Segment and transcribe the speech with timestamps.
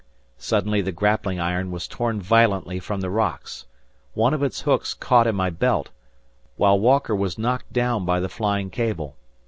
[0.39, 3.67] Suddenly the grappling iron was torn violently from the rocks.
[4.15, 5.89] One of its hooks caught in my belt,
[6.55, 9.15] while Walker was knocked down by the flying cable.